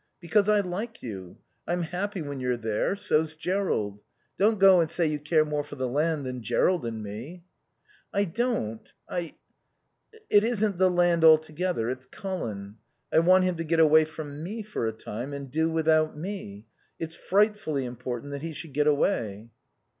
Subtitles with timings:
[0.19, 1.37] Because I like you.
[1.67, 2.95] I'm happy when you're there.
[2.95, 4.01] So's Jerrold.
[4.35, 7.43] Don't go and say you care more for the land than Jerrold and me."
[8.11, 8.91] "I don't.
[9.07, 9.35] I
[10.27, 11.87] It isn't the land altogether.
[11.91, 12.77] It's Colin.
[13.13, 16.65] I want him to get away from me for a time and do without me.
[16.97, 19.51] It's frightfully important that he should get away."